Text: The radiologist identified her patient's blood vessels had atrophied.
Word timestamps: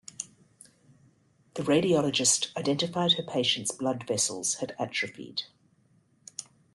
The 1.53 1.61
radiologist 1.61 2.57
identified 2.57 3.11
her 3.11 3.21
patient's 3.23 3.69
blood 3.71 4.07
vessels 4.07 4.55
had 4.55 4.75
atrophied. 4.79 5.43